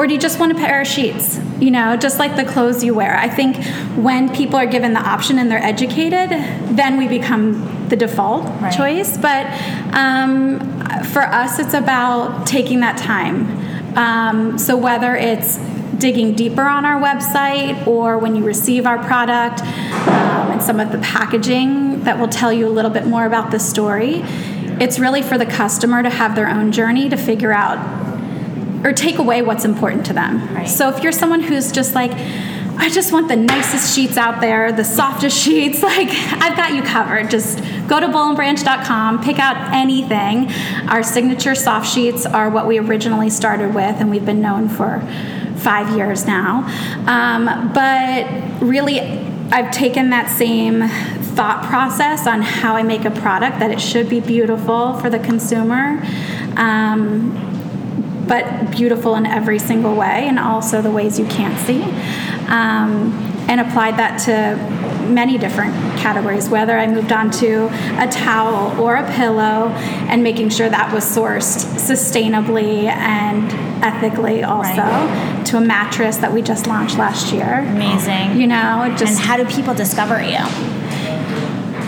Or 0.02 0.08
do 0.08 0.16
you 0.16 0.20
just 0.20 0.40
want 0.40 0.52
a 0.52 0.56
pair 0.56 0.82
of 0.82 0.88
sheets? 0.88 1.40
You 1.60 1.70
know, 1.70 1.96
just 1.96 2.18
like 2.18 2.36
the 2.36 2.44
clothes 2.44 2.84
you 2.84 2.96
wear. 2.96 3.16
I 3.16 3.30
think 3.30 3.64
when 3.96 4.34
people 4.36 4.56
are 4.56 4.66
given 4.66 4.94
the 4.94 5.00
option 5.00 5.38
and 5.38 5.52
they're 5.52 5.64
educated, 5.64 6.32
then 6.76 6.98
we 6.98 7.08
become 7.08 7.88
the 7.88 7.96
default 7.96 8.46
Right. 8.60 8.74
choice. 8.76 9.16
But 9.16 9.46
um, 9.94 10.60
for 11.12 11.22
us, 11.22 11.60
it's 11.60 11.76
about 11.76 12.48
taking 12.48 12.80
that 12.80 12.98
time. 12.98 13.96
Um, 13.96 14.58
so 14.58 14.76
whether 14.76 15.16
it's 15.16 15.58
digging 16.00 16.34
deeper 16.34 16.64
on 16.64 16.84
our 16.84 17.00
website 17.00 17.86
or 17.86 18.18
when 18.18 18.36
you 18.36 18.44
receive 18.44 18.88
our 18.88 18.98
product 19.04 19.62
um, 19.62 20.52
and 20.54 20.64
some 20.64 20.80
of 20.80 20.92
the 20.92 20.98
packaging 20.98 22.06
that 22.06 22.18
will 22.18 22.28
tell 22.28 22.52
you 22.52 22.68
a 22.68 22.74
little 22.74 22.90
bit 22.90 23.06
more 23.06 23.28
about 23.28 23.52
the 23.52 23.60
story, 23.60 24.24
it's 24.82 24.98
really 24.98 25.22
for 25.22 25.38
the 25.38 25.46
customer 25.46 26.02
to 26.02 26.10
have 26.10 26.36
their 26.36 26.50
own 26.50 26.72
journey 26.72 27.08
to 27.08 27.18
figure 27.18 27.54
out 27.54 27.78
or 28.84 28.94
take 28.94 29.18
away 29.18 29.42
what's 29.42 29.66
important 29.66 30.06
to 30.08 30.14
them. 30.14 30.54
Right. 30.54 30.68
So 30.68 30.90
if 30.90 31.04
you're 31.04 31.12
someone 31.12 31.42
who's 31.42 31.72
just 31.72 31.96
like, 31.96 32.12
I 32.78 32.90
just 32.90 33.12
want 33.12 33.28
the 33.28 33.36
nicest 33.36 33.96
sheets 33.96 34.18
out 34.18 34.42
there, 34.42 34.72
the 34.72 34.84
softest 34.84 35.38
sheets, 35.38 35.84
like 35.84 36.10
I've 36.10 36.58
got 36.58 36.74
you 36.74 36.82
covered. 36.82 37.30
Just 37.30 37.60
go 37.88 38.00
to 38.00 38.08
bollandbranch.com, 38.08 39.24
pick 39.24 39.40
out 39.40 39.74
anything. 39.74 40.52
Our 40.90 41.04
signature 41.04 41.56
soft 41.56 41.88
sheets 41.88 42.26
are 42.26 42.50
what 42.50 42.68
we 42.68 42.80
originally 42.80 43.30
started 43.30 43.76
with, 43.76 43.98
and 44.00 44.10
we've 44.10 44.26
been 44.26 44.42
known 44.42 44.70
for 44.70 45.02
five 45.58 45.96
years 45.96 46.26
now. 46.26 46.64
Um, 47.08 47.72
but 47.74 48.62
really, 48.62 49.00
I've 49.52 49.72
taken 49.72 50.10
that 50.12 50.30
same 50.30 50.88
thought 51.36 51.66
process 51.66 52.26
on 52.26 52.42
how 52.42 52.76
I 52.76 52.84
make 52.84 53.06
a 53.06 53.12
product 53.12 53.60
that 53.60 53.72
it 53.72 53.80
should 53.80 54.10
be 54.10 54.20
beautiful 54.20 54.94
for 55.00 55.10
the 55.10 55.20
consumer. 55.20 56.02
Um, 56.58 57.51
but 58.32 58.72
beautiful 58.72 59.16
in 59.16 59.26
every 59.26 59.60
single 59.60 59.94
way, 59.94 60.26
and 60.30 60.40
also 60.40 60.82
the 60.82 60.90
ways 60.90 61.20
you 61.20 61.26
can't 61.26 61.58
see. 61.68 61.82
Um, 62.48 63.12
and 63.50 63.60
applied 63.60 63.98
that 63.98 64.14
to 64.28 64.56
many 65.12 65.38
different 65.38 65.74
categories, 66.00 66.48
whether 66.48 66.78
I 66.80 66.88
moved 66.88 67.12
on 67.12 67.30
to 67.44 67.66
a 68.02 68.08
towel 68.08 68.80
or 68.80 68.96
a 68.96 69.12
pillow, 69.16 69.68
and 70.10 70.24
making 70.24 70.50
sure 70.50 70.70
that 70.70 70.94
was 70.94 71.04
sourced 71.04 71.66
sustainably 71.76 72.86
and 72.86 73.52
ethically, 73.84 74.44
also 74.44 74.82
Right. 74.82 75.46
to 75.48 75.58
a 75.58 75.62
mattress 75.62 76.16
that 76.18 76.32
we 76.32 76.42
just 76.42 76.68
launched 76.68 76.98
last 76.98 77.34
year. 77.34 77.66
Amazing. 77.68 78.40
You 78.40 78.48
know, 78.48 78.94
just 78.98 79.18
and 79.18 79.28
how 79.28 79.36
do 79.36 79.44
people 79.46 79.74
discover 79.74 80.22
you? 80.24 80.40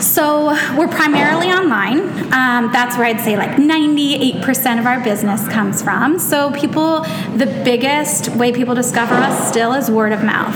So 0.03 0.47
we're 0.77 0.87
primarily 0.87 1.47
online. 1.47 2.01
Um, 2.33 2.71
that's 2.71 2.97
where 2.97 3.05
I'd 3.05 3.21
say 3.21 3.37
like 3.37 3.51
98% 3.51 4.79
of 4.79 4.85
our 4.85 5.01
business 5.03 5.47
comes 5.47 5.81
from. 5.81 6.19
So 6.19 6.51
people, 6.51 7.01
the 7.35 7.61
biggest 7.63 8.29
way 8.35 8.51
people 8.51 8.75
discover 8.75 9.13
us 9.15 9.49
still 9.49 9.73
is 9.73 9.89
word 9.89 10.11
of 10.11 10.23
mouth. 10.23 10.55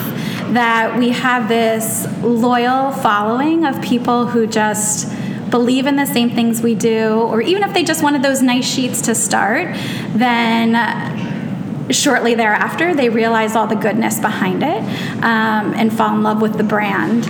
That 0.53 0.97
we 0.97 1.09
have 1.09 1.47
this 1.47 2.07
loyal 2.21 2.91
following 2.91 3.65
of 3.65 3.81
people 3.81 4.27
who 4.27 4.47
just 4.47 5.09
believe 5.49 5.87
in 5.87 5.95
the 5.95 6.05
same 6.05 6.29
things 6.31 6.61
we 6.61 6.75
do, 6.75 7.21
or 7.21 7.41
even 7.41 7.63
if 7.63 7.73
they 7.73 7.83
just 7.83 8.03
wanted 8.03 8.21
those 8.21 8.41
nice 8.41 8.65
sheets 8.65 9.01
to 9.03 9.15
start, 9.15 9.75
then 10.13 10.73
shortly 11.91 12.35
thereafter, 12.35 12.93
they 12.93 13.09
realize 13.09 13.55
all 13.55 13.67
the 13.67 13.75
goodness 13.75 14.19
behind 14.19 14.61
it 14.61 14.83
um, 15.23 15.73
and 15.73 15.95
fall 15.95 16.13
in 16.15 16.23
love 16.23 16.41
with 16.41 16.57
the 16.57 16.63
brand. 16.63 17.25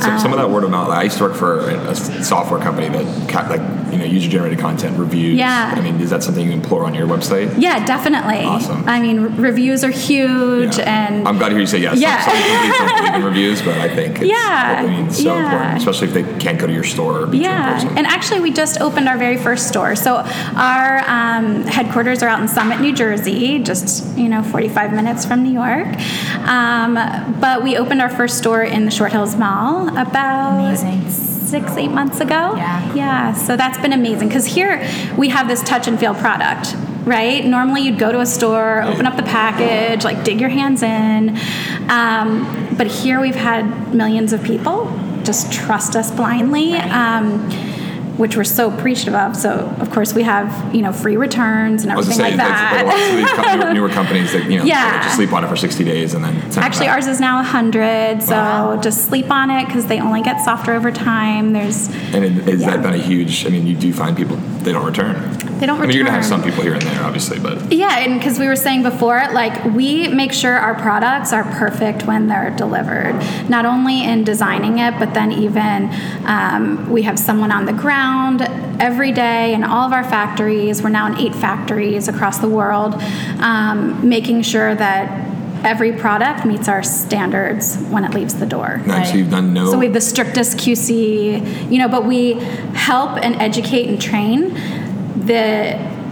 So, 0.00 0.18
some 0.18 0.32
of 0.32 0.38
that 0.38 0.46
um, 0.46 0.52
word 0.52 0.64
of 0.64 0.70
mouth. 0.70 0.88
I 0.88 1.04
used 1.04 1.18
to 1.18 1.24
work 1.24 1.34
for 1.34 1.60
a, 1.60 1.90
a 1.90 1.94
software 1.94 2.60
company 2.60 2.88
that 2.88 3.48
like 3.50 3.81
you 3.92 3.98
know 3.98 4.04
user 4.04 4.28
generated 4.28 4.58
content 4.58 4.98
reviews. 4.98 5.36
Yeah. 5.36 5.74
I 5.76 5.80
mean, 5.80 6.00
is 6.00 6.10
that 6.10 6.22
something 6.22 6.44
you 6.46 6.52
implore 6.52 6.84
on 6.84 6.94
your 6.94 7.06
website? 7.06 7.54
Yeah, 7.58 7.84
definitely. 7.84 8.44
Awesome. 8.44 8.88
I 8.88 9.00
mean, 9.00 9.18
r- 9.20 9.28
reviews 9.28 9.84
are 9.84 9.90
huge, 9.90 10.78
Yeah. 10.78 11.06
and 11.06 11.28
I'm 11.28 11.38
glad 11.38 11.50
to 11.50 11.54
hear 11.54 11.60
you 11.60 11.66
say 11.66 11.78
yes. 11.78 11.98
Yeah. 12.00 12.20
Some, 12.22 12.34
some 12.34 12.86
don't 12.88 12.98
believe 12.98 13.14
in 13.14 13.24
reviews, 13.24 13.62
but 13.62 13.78
I 13.78 13.88
think 13.94 14.18
it's, 14.20 14.28
Yeah. 14.30 14.76
I 14.78 14.86
mean, 14.86 15.10
so 15.10 15.22
Yeah. 15.34 15.44
important, 15.44 15.76
especially 15.78 16.08
if 16.08 16.14
they 16.14 16.38
can't 16.38 16.58
go 16.58 16.66
to 16.66 16.72
your 16.72 16.84
store 16.84 17.20
or 17.22 17.26
meet 17.26 17.42
Yeah, 17.42 17.74
person. 17.74 17.96
and 17.98 18.06
actually, 18.06 18.40
we 18.40 18.50
just 18.52 18.80
opened 18.80 19.08
our 19.08 19.16
very 19.18 19.36
first 19.36 19.68
store. 19.68 19.94
So 19.96 20.16
our 20.56 21.02
um, 21.06 21.64
headquarters 21.64 22.22
are 22.22 22.28
out 22.28 22.40
in 22.40 22.48
Summit, 22.48 22.80
New 22.80 22.92
Jersey, 22.94 23.58
just 23.58 24.16
you 24.16 24.28
know, 24.28 24.42
45 24.42 24.92
minutes 24.92 25.24
from 25.24 25.42
New 25.42 25.52
York. 25.52 25.88
Um, 26.48 26.94
but 27.40 27.62
we 27.62 27.76
opened 27.76 28.00
our 28.02 28.08
first 28.10 28.38
store 28.38 28.62
in 28.62 28.84
the 28.84 28.90
Short 28.90 29.12
Hills 29.12 29.36
Mall 29.36 29.88
about 29.96 30.58
Amazing. 30.58 31.00
Six, 31.52 31.76
eight 31.76 31.90
months 31.90 32.18
ago. 32.20 32.56
Yeah. 32.56 32.94
yeah. 32.94 33.32
So 33.34 33.56
that's 33.58 33.78
been 33.78 33.92
amazing 33.92 34.28
because 34.28 34.46
here 34.46 34.82
we 35.18 35.28
have 35.28 35.48
this 35.48 35.62
touch 35.62 35.86
and 35.86 36.00
feel 36.00 36.14
product. 36.14 36.74
Right? 37.04 37.44
Normally, 37.44 37.82
you'd 37.82 37.98
go 37.98 38.10
to 38.10 38.20
a 38.20 38.26
store, 38.26 38.82
open 38.82 39.06
up 39.06 39.16
the 39.16 39.24
package, 39.24 40.04
like 40.04 40.24
dig 40.24 40.40
your 40.40 40.50
hands 40.50 40.82
in. 40.82 41.36
Um, 41.90 42.74
but 42.78 42.86
here, 42.86 43.20
we've 43.20 43.34
had 43.34 43.92
millions 43.92 44.32
of 44.32 44.42
people 44.44 44.86
just 45.24 45.52
trust 45.52 45.94
us 45.94 46.10
blindly. 46.10 46.72
Right. 46.72 46.90
Um, 46.90 47.50
which 48.22 48.36
we're 48.36 48.44
so 48.44 48.72
appreciative 48.72 49.14
of. 49.16 49.34
So, 49.36 49.50
of 49.80 49.90
course, 49.90 50.14
we 50.14 50.22
have 50.22 50.72
you 50.72 50.80
know 50.80 50.92
free 50.92 51.16
returns 51.16 51.82
and 51.82 51.90
I 51.92 51.96
was 51.96 52.08
everything 52.08 52.36
gonna 52.38 52.46
say, 52.46 52.52
like 52.52 52.84
like 52.84 52.84
a 52.84 52.86
lot 52.86 53.38
of 53.38 53.44
that. 53.44 53.58
newer, 53.58 53.74
newer 53.74 53.88
companies 53.88 54.30
that 54.32 54.48
you 54.48 54.58
know 54.58 54.64
Yeah. 54.64 55.02
just 55.02 55.16
sleep 55.16 55.32
on 55.32 55.42
it 55.44 55.48
for 55.48 55.56
60 55.56 55.82
days 55.82 56.14
and 56.14 56.24
then 56.24 56.40
Actually, 56.56 56.86
ours 56.88 57.08
is 57.08 57.18
now 57.18 57.38
100, 57.38 58.22
so 58.22 58.32
Wow. 58.32 58.76
just 58.80 59.06
sleep 59.06 59.28
on 59.30 59.50
it 59.50 59.66
because 59.66 59.86
they 59.86 59.98
only 60.00 60.22
get 60.22 60.40
softer 60.40 60.72
over 60.72 60.92
time. 60.92 61.52
There's 61.52 61.88
And 62.14 62.24
it, 62.24 62.32
has 62.44 62.60
Yeah. 62.60 62.70
that 62.70 62.82
been 62.82 62.94
a 62.94 62.98
huge? 62.98 63.44
I 63.44 63.48
mean, 63.48 63.66
you 63.66 63.74
do 63.74 63.92
find 63.92 64.16
people 64.16 64.36
they 64.62 64.70
don't 64.70 64.86
return. 64.86 65.16
They 65.62 65.66
don't 65.66 65.80
I 65.80 65.86
mean, 65.86 65.96
you're 65.96 66.04
gonna 66.04 66.16
have 66.16 66.24
some 66.26 66.42
people 66.42 66.64
here 66.64 66.72
and 66.72 66.82
there, 66.82 67.04
obviously, 67.04 67.38
but 67.38 67.72
Yeah, 67.72 68.00
and 68.00 68.18
because 68.18 68.36
we 68.36 68.48
were 68.48 68.56
saying 68.56 68.82
before, 68.82 69.22
like 69.32 69.64
we 69.66 70.08
make 70.08 70.32
sure 70.32 70.56
our 70.56 70.74
products 70.74 71.32
are 71.32 71.44
perfect 71.44 72.04
when 72.04 72.26
they're 72.26 72.50
delivered. 72.50 73.14
Not 73.48 73.64
only 73.64 74.02
in 74.02 74.24
designing 74.24 74.80
it, 74.80 74.98
but 74.98 75.14
then 75.14 75.30
even 75.30 75.88
um, 76.26 76.90
we 76.90 77.02
have 77.02 77.16
someone 77.16 77.52
on 77.52 77.66
the 77.66 77.72
ground 77.72 78.42
every 78.80 79.12
day 79.12 79.54
in 79.54 79.62
all 79.62 79.86
of 79.86 79.92
our 79.92 80.02
factories. 80.02 80.82
We're 80.82 80.88
now 80.90 81.06
in 81.06 81.16
eight 81.16 81.32
factories 81.36 82.08
across 82.08 82.38
the 82.38 82.48
world, 82.48 82.94
um, 83.38 84.08
making 84.08 84.42
sure 84.42 84.74
that 84.74 85.28
every 85.64 85.92
product 85.92 86.44
meets 86.44 86.66
our 86.66 86.82
standards 86.82 87.76
when 87.90 88.04
it 88.04 88.12
leaves 88.14 88.34
the 88.34 88.46
door. 88.46 88.80
nice. 88.84 88.86
So 88.86 88.94
Right. 89.12 89.14
you've 89.18 89.30
done 89.30 89.54
no. 89.54 89.70
So 89.70 89.78
we 89.78 89.84
have 89.86 89.94
the 89.94 90.00
strictest 90.00 90.58
QC, 90.58 91.40
you 91.70 91.78
know, 91.78 91.86
but 91.88 92.04
we 92.04 92.32
help 92.74 93.16
and 93.22 93.36
educate 93.36 93.88
and 93.88 94.00
train 94.00 94.56
the 95.26 96.02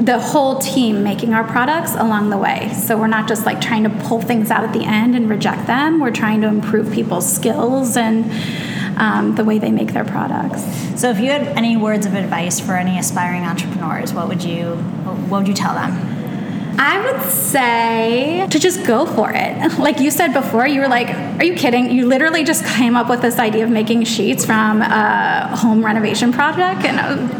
the 0.00 0.18
whole 0.18 0.58
team 0.58 1.02
making 1.02 1.34
our 1.34 1.42
products 1.42 1.94
along 1.94 2.30
the 2.30 2.36
way. 2.36 2.72
So 2.72 2.96
we're 2.96 3.08
not 3.08 3.26
just 3.26 3.44
like 3.44 3.60
trying 3.60 3.82
to 3.82 3.90
pull 3.90 4.22
things 4.22 4.50
out 4.50 4.62
at 4.62 4.72
the 4.72 4.84
end 4.84 5.16
and 5.16 5.28
reject 5.28 5.66
them. 5.66 5.98
We're 5.98 6.12
trying 6.12 6.40
to 6.42 6.46
improve 6.46 6.92
people's 6.92 7.30
skills 7.30 7.96
and 7.96 8.30
um, 8.98 9.34
the 9.34 9.44
way 9.44 9.58
they 9.58 9.70
make 9.70 9.92
their 9.92 10.04
products. 10.04 10.62
So, 11.00 11.10
if 11.10 11.20
you 11.20 11.30
had 11.30 11.42
any 11.56 11.76
words 11.76 12.06
of 12.06 12.14
advice 12.14 12.58
for 12.58 12.74
any 12.74 12.98
aspiring 12.98 13.44
entrepreneurs, 13.44 14.12
what 14.12 14.28
would 14.28 14.42
you 14.42 14.74
what 14.74 15.38
would 15.38 15.48
you 15.48 15.54
tell 15.54 15.74
them? 15.74 16.17
I 16.80 17.00
would 17.04 17.28
say 17.30 18.46
to 18.50 18.58
just 18.58 18.86
go 18.86 19.04
for 19.06 19.30
it. 19.34 19.48
Like 19.78 20.00
you 20.00 20.10
said 20.10 20.32
before, 20.32 20.66
you 20.66 20.80
were 20.80 20.88
like, 20.88 21.08
"Are 21.38 21.44
you 21.44 21.54
kidding?" 21.54 21.90
You 21.90 22.06
literally 22.06 22.44
just 22.44 22.64
came 22.64 22.94
up 22.96 23.08
with 23.08 23.22
this 23.22 23.38
idea 23.38 23.64
of 23.64 23.70
making 23.70 24.04
sheets 24.04 24.44
from 24.44 24.82
a 24.82 25.56
home 25.56 25.84
renovation 25.84 26.32
project, 26.32 26.84
and 26.84 26.96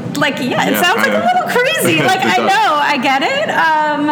was 0.08 0.16
like, 0.16 0.36
"Yeah, 0.38 0.66
it 0.66 0.72
Yeah, 0.72 0.82
sounds 0.82 0.98
like 0.98 1.12
a 1.12 1.24
little 1.28 1.48
crazy." 1.54 1.98
Like 2.12 2.20
I 2.22 2.38
know, 2.38 2.70
I 2.92 2.96
get 3.10 3.22
it. 3.22 3.48
Um, 3.50 4.02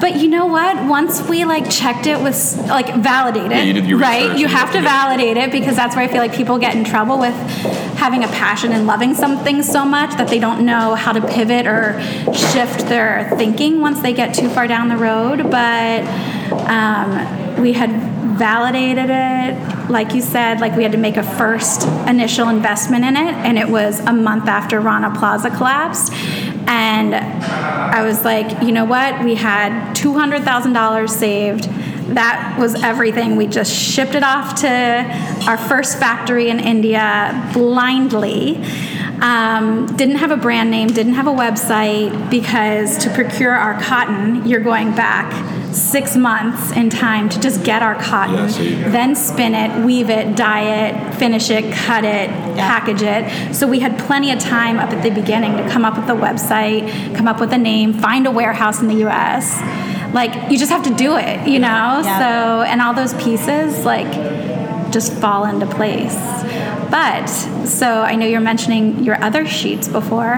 but 0.00 0.16
you 0.16 0.28
know 0.28 0.46
what? 0.46 0.88
Once 0.88 1.26
we 1.28 1.44
like 1.44 1.68
checked 1.70 2.06
it 2.06 2.20
with 2.20 2.56
like 2.68 2.94
validated, 3.02 3.50
Yeah, 3.52 3.62
you 3.62 3.72
did 3.74 3.86
your 3.86 3.98
right? 3.98 4.36
You 4.38 4.46
have 4.48 4.70
to 4.72 4.78
looked 4.78 4.88
at 4.88 5.18
it. 5.18 5.18
validate 5.18 5.36
it 5.36 5.52
because 5.52 5.76
that's 5.76 5.94
where 5.94 6.04
I 6.04 6.08
feel 6.08 6.18
like 6.22 6.34
people 6.34 6.58
get 6.58 6.74
in 6.74 6.84
trouble 6.84 7.18
with 7.18 7.34
having 7.98 8.24
a 8.24 8.28
passion 8.28 8.72
and 8.72 8.86
loving 8.86 9.14
something 9.14 9.62
so 9.62 9.84
much 9.84 10.16
that 10.16 10.28
they 10.28 10.38
don't 10.38 10.64
know 10.64 10.94
how 10.94 11.12
to 11.12 11.20
pivot 11.26 11.66
or 11.66 12.00
shift 12.32 12.86
their 12.88 13.30
thinking 13.36 13.80
once 13.80 14.00
they 14.00 14.12
get 14.12 14.34
too 14.34 14.48
far 14.48 14.66
down 14.66 14.88
the 14.88 14.96
road. 14.96 15.50
But 15.50 16.04
um, 16.68 17.60
we 17.62 17.72
had 17.72 17.90
validated 18.38 19.06
it, 19.10 19.90
like 19.90 20.12
you 20.14 20.20
said, 20.20 20.60
like 20.60 20.74
we 20.76 20.82
had 20.82 20.92
to 20.92 20.98
make 20.98 21.16
a 21.16 21.22
first 21.22 21.86
initial 22.08 22.48
investment 22.48 23.04
in 23.04 23.16
it, 23.16 23.34
and 23.34 23.58
it 23.58 23.68
was 23.68 24.00
a 24.00 24.12
month 24.12 24.48
after 24.48 24.80
Rana 24.80 25.16
Plaza 25.16 25.50
collapsed. 25.50 26.12
And 26.66 27.14
I 27.14 28.02
was 28.02 28.24
like, 28.24 28.62
you 28.62 28.72
know 28.72 28.84
what? 28.84 29.24
We 29.24 29.34
had 29.34 29.94
$200,000 29.94 31.10
saved. 31.10 31.64
That 32.14 32.56
was 32.58 32.82
everything. 32.82 33.36
We 33.36 33.46
just 33.46 33.74
shipped 33.74 34.14
it 34.14 34.22
off 34.22 34.60
to 34.60 35.46
our 35.48 35.56
first 35.56 35.98
factory 35.98 36.50
in 36.50 36.60
India 36.60 37.50
blindly. 37.52 38.62
Um, 39.20 39.86
didn't 39.96 40.16
have 40.16 40.30
a 40.30 40.36
brand 40.36 40.70
name, 40.70 40.88
didn't 40.88 41.14
have 41.14 41.26
a 41.26 41.32
website 41.32 42.30
because 42.30 42.98
to 42.98 43.10
procure 43.10 43.52
our 43.52 43.80
cotton, 43.80 44.46
you're 44.46 44.60
going 44.60 44.94
back 44.94 45.32
six 45.74 46.16
months 46.16 46.72
in 46.72 46.88
time 46.90 47.28
to 47.28 47.40
just 47.40 47.64
get 47.64 47.82
our 47.82 47.94
cotton, 47.96 48.36
Yeah, 48.36 48.48
so 48.48 48.62
then 48.90 49.14
spin 49.14 49.54
it, 49.54 49.84
weave 49.84 50.10
it, 50.10 50.36
dye 50.36 50.88
it, 50.88 51.14
finish 51.16 51.50
it, 51.50 51.72
cut 51.72 52.04
it, 52.04 52.30
package 52.56 53.02
it. 53.02 53.54
So 53.54 53.66
we 53.66 53.80
had 53.80 53.98
plenty 53.98 54.30
of 54.30 54.38
time 54.38 54.78
up 54.78 54.90
at 54.90 55.02
the 55.02 55.10
beginning 55.10 55.56
to 55.56 55.68
come 55.68 55.84
up 55.84 55.96
with 55.96 56.08
a 56.08 56.14
website, 56.20 57.16
come 57.16 57.26
up 57.26 57.40
with 57.40 57.52
a 57.52 57.58
name, 57.58 57.92
find 57.92 58.26
a 58.26 58.30
warehouse 58.30 58.80
in 58.80 58.88
the 58.88 59.06
US. 59.06 59.60
Like 60.14 60.50
you 60.50 60.58
just 60.58 60.70
have 60.70 60.84
to 60.84 60.94
do 60.94 61.16
it, 61.16 61.46
you 61.48 61.58
know? 61.58 62.02
Yeah. 62.04 62.18
So 62.18 62.62
and 62.62 62.80
all 62.80 62.94
those 62.94 63.14
pieces 63.14 63.84
like 63.84 64.12
just 64.92 65.12
fall 65.14 65.44
into 65.44 65.66
place. 65.66 66.14
But 66.90 67.26
so 67.26 68.02
I 68.02 68.14
know 68.14 68.26
you're 68.26 68.40
mentioning 68.40 69.02
your 69.04 69.22
other 69.22 69.46
sheets 69.46 69.88
before. 69.88 70.36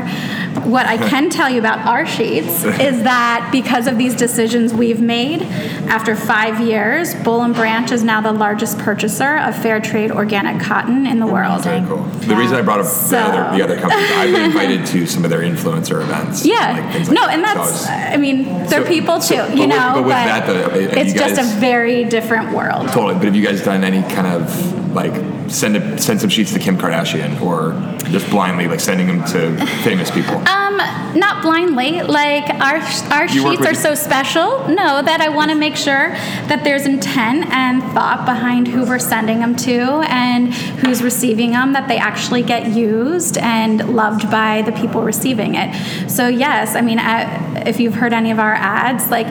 What 0.64 0.86
I 0.86 0.96
can 0.96 1.28
tell 1.30 1.50
you 1.50 1.58
about 1.58 1.80
our 1.86 2.06
sheets 2.06 2.64
is 2.64 3.02
that 3.02 3.48
because 3.52 3.86
of 3.86 3.98
these 3.98 4.14
decisions 4.16 4.72
we've 4.72 5.00
made, 5.00 5.42
after 5.88 6.16
five 6.16 6.60
years, 6.60 7.14
Boll 7.16 7.42
and 7.42 7.54
Branch 7.54 7.90
is 7.92 8.02
now 8.02 8.20
the 8.20 8.32
largest 8.32 8.78
purchaser 8.78 9.36
of 9.38 9.56
fair 9.56 9.80
trade 9.80 10.10
organic 10.10 10.60
cotton 10.62 11.06
in 11.06 11.20
the 11.20 11.26
world. 11.26 11.62
Very 11.64 11.86
cool. 11.86 12.02
The 12.04 12.34
reason 12.36 12.56
I 12.56 12.62
brought 12.62 12.80
up 12.80 12.86
So- 12.86 13.16
the, 13.16 13.22
other, 13.22 13.56
the 13.56 13.64
other 13.64 13.80
companies, 13.80 14.10
I've 14.12 14.32
been 14.32 14.44
invited 14.44 14.86
to 14.86 15.06
some 15.06 15.24
of 15.24 15.30
their 15.30 15.40
influencer 15.40 16.00
events. 16.02 16.44
Yeah. 16.46 16.72
like 16.72 17.00
like 17.00 17.10
no, 17.10 17.26
and 17.28 17.44
So 17.46 17.54
that's, 17.54 17.84
it's- 17.84 18.14
I 18.14 18.16
mean, 18.16 18.44
they're 18.68 18.82
So- 18.82 18.88
people 18.88 19.20
too, 19.20 19.36
but 19.36 19.54
you 19.54 19.60
with- 19.60 19.68
know, 19.70 19.92
but 19.94 20.02
with 20.04 20.12
that, 20.12 20.46
though, 20.46 20.70
it's 20.74 21.12
just 21.12 21.40
a 21.40 21.44
very 21.60 22.04
different 22.04 22.52
world. 22.52 22.88
Totally, 22.88 23.14
but 23.14 23.24
have 23.24 23.36
you 23.36 23.44
guys 23.44 23.62
done 23.62 23.84
any 23.84 24.02
kind 24.14 24.26
of 24.26 24.94
like 24.94 25.12
send 25.48 25.76
a, 25.76 25.98
send 26.00 26.20
some 26.20 26.30
sheets 26.30 26.52
to 26.52 26.58
Kim 26.58 26.76
Kardashian 26.76 27.40
or 27.40 27.72
just 28.10 28.28
blindly 28.30 28.68
like 28.68 28.80
sending 28.80 29.06
them 29.06 29.24
to 29.26 29.66
famous 29.82 30.10
people? 30.10 30.36
Um, 30.48 30.76
not 31.18 31.42
blindly. 31.42 32.02
Like 32.02 32.48
our 32.60 32.76
our 33.12 33.26
You 33.26 33.50
sheets 33.50 33.66
are 33.66 33.74
so 33.74 33.94
special. 33.94 34.68
No, 34.68 35.02
that 35.02 35.20
I 35.20 35.28
want 35.28 35.50
to 35.50 35.56
make 35.56 35.76
sure 35.76 36.10
that 36.48 36.62
there's 36.64 36.86
intent 36.86 37.46
and 37.50 37.82
thought 37.94 38.24
behind 38.26 38.68
who 38.68 38.84
we're 38.84 38.98
sending 38.98 39.40
them 39.40 39.56
to 39.56 40.04
and 40.08 40.52
who's 40.52 41.02
receiving 41.02 41.52
them. 41.52 41.72
That 41.72 41.88
they 41.88 41.98
actually 41.98 42.42
get 42.42 42.68
used 42.74 43.38
and 43.38 43.96
loved 43.96 44.30
by 44.30 44.62
the 44.62 44.72
people 44.72 45.02
receiving 45.02 45.54
it. 45.54 46.10
So 46.10 46.28
yes, 46.28 46.74
I 46.74 46.80
mean, 46.80 46.98
I, 46.98 47.62
if 47.66 47.80
you've 47.80 47.94
heard 47.94 48.12
any 48.12 48.30
of 48.30 48.38
our 48.38 48.54
ads, 48.54 49.10
like. 49.10 49.26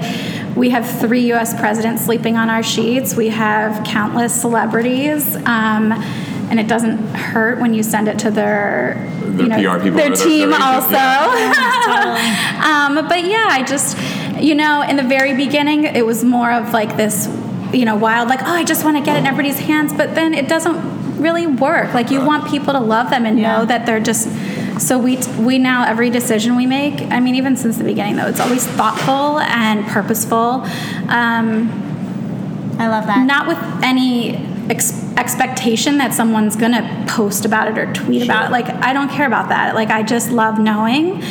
We 0.55 0.69
have 0.69 0.89
three 1.01 1.27
U.S. 1.27 1.53
presidents 1.59 2.05
sleeping 2.05 2.37
on 2.37 2.49
our 2.49 2.63
sheets. 2.63 3.15
We 3.15 3.27
have 3.29 3.85
countless 3.85 4.33
celebrities, 4.39 5.35
um, 5.45 5.91
and 6.49 6.59
it 6.59 6.67
doesn't 6.67 6.97
hurt 7.13 7.59
when 7.59 7.73
you 7.73 7.83
send 7.83 8.07
it 8.07 8.19
to 8.19 8.31
their, 8.31 8.95
Their 9.21 9.43
you 9.43 9.49
know, 9.49 9.57
PR 9.77 9.83
people 9.83 9.97
their 9.97 10.15
team 10.15 10.51
their 10.51 10.59
agent, 10.59 10.63
also. 10.63 10.95
um, 12.69 13.07
but 13.09 13.25
yeah, 13.25 13.47
I 13.49 13.63
just, 13.67 13.97
you 14.41 14.55
know, 14.55 14.81
in 14.81 14.95
the 14.95 15.03
very 15.03 15.35
beginning, 15.35 15.83
it 15.83 16.05
was 16.05 16.23
more 16.23 16.51
of 16.51 16.71
like 16.71 16.95
this, 16.95 17.27
you 17.73 17.83
know, 17.83 17.95
wild, 17.97 18.29
like, 18.29 18.41
oh, 18.43 18.53
I 18.53 18.63
just 18.63 18.85
want 18.85 18.95
to 18.97 19.03
get 19.03 19.17
it 19.17 19.19
in 19.19 19.25
everybody's 19.25 19.59
hands. 19.59 19.91
But 19.91 20.15
then 20.15 20.33
it 20.33 20.47
doesn't 20.47 21.21
really 21.21 21.47
work. 21.47 21.93
Like, 21.93 22.11
you 22.11 22.23
want 22.23 22.47
people 22.47 22.71
to 22.73 22.79
love 22.79 23.09
them 23.09 23.25
and 23.25 23.37
Yeah. 23.39 23.57
know 23.57 23.65
that 23.65 23.85
they're 23.85 23.99
just. 23.99 24.29
So 24.79 24.99
we 24.99 25.17
we 25.39 25.57
now 25.57 25.85
every 25.85 26.09
decision 26.09 26.55
we 26.55 26.65
make. 26.65 27.01
I 27.11 27.19
mean, 27.19 27.35
even 27.35 27.55
since 27.55 27.77
the 27.77 27.83
beginning 27.83 28.17
though, 28.17 28.27
it's 28.27 28.39
always 28.39 28.65
thoughtful 28.67 29.39
and 29.39 29.85
purposeful. 29.87 30.63
Um, 31.09 31.81
I 32.77 32.89
love 32.89 33.05
that. 33.07 33.25
not 33.25 33.47
with 33.47 33.57
any 33.83 34.35
ex- 34.69 35.03
expectation 35.17 35.97
that 35.99 36.13
someone's 36.13 36.55
gonna 36.55 37.05
post 37.07 37.45
about 37.45 37.67
it 37.69 37.77
or 37.77 37.91
tweet 37.93 38.23
about 38.23 38.47
it. 38.47 38.51
Like, 38.51 38.67
I 38.67 38.93
don't 38.93 39.09
care 39.09 39.27
about 39.27 39.49
that. 39.49 39.75
Like, 39.75 39.89
I 39.89 40.03
just 40.03 40.29
love 40.31 40.59
knowing 40.59 41.21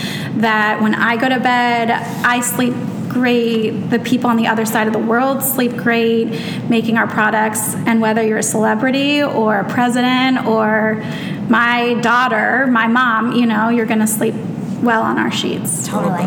that 0.41 0.81
when 0.81 0.95
I 0.95 1.17
go 1.17 1.29
to 1.29 1.39
bed, 1.41 1.91
I 1.91 2.41
sleep 2.41 2.75
great. 3.09 3.71
The 3.91 3.99
people 3.99 4.29
on 4.29 4.37
the 4.37 4.47
other 4.47 4.65
side 4.65 4.87
of 4.87 4.93
the 4.93 4.99
world 4.99 5.43
sleep 5.43 5.77
great, 5.77 6.29
making 6.69 6.97
our 6.97 7.07
products. 7.07 7.75
And 7.75 8.01
whether 8.01 8.23
you're 8.23 8.39
a 8.39 8.43
celebrity 8.43 9.23
or 9.23 9.61
a 9.61 9.69
president 9.69 10.47
or 10.47 11.03
my 11.49 11.95
daughter, 12.01 12.67
my 12.67 12.87
mom, 12.87 13.33
you 13.33 13.47
know, 13.47 13.69
you're 13.69 13.87
going 13.87 14.01
to 14.01 14.07
sleep 14.07 14.35
well 14.83 15.03
on 15.03 15.19
our 15.19 15.31
sheets. 15.31 15.87
Totally. 15.87 16.25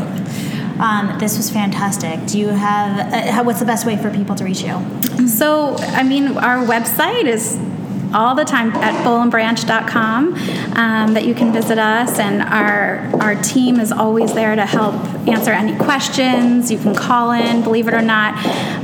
Um, 0.80 1.18
this 1.20 1.38
was 1.38 1.50
fantastic. 1.50 2.26
Do 2.28 2.38
you 2.38 2.50
have, 2.50 3.14
uh, 3.14 3.32
how, 3.32 3.44
what's 3.44 3.60
the 3.60 3.66
best 3.66 3.86
way 3.86 3.98
for 3.98 4.12
people 4.12 4.36
to 4.36 4.44
reach 4.44 4.62
you? 4.62 5.28
So, 5.28 5.76
I 5.78 6.04
mean, 6.04 6.38
our 6.38 6.66
website 6.66 7.26
is 7.26 7.58
all 8.14 8.36
the 8.36 8.46
time 8.46 8.72
at 8.72 8.94
bollandbranch.com 9.06 10.34
um, 10.76 11.14
that 11.14 11.26
you 11.26 11.34
can 11.34 11.52
visit 11.52 11.78
us. 11.78 12.20
And 12.20 12.42
our 12.42 12.98
our 13.22 13.36
team 13.42 13.80
is 13.80 13.92
always 13.92 14.34
there 14.34 14.56
to 14.56 14.66
help 14.66 14.96
answer 15.28 15.52
any 15.52 15.78
questions. 15.78 16.72
You 16.72 16.78
can 16.78 16.96
call 16.96 17.32
in 17.32 17.64
believe 17.64 17.88
it 17.88 17.94
or 17.94 18.02
not. 18.02 18.36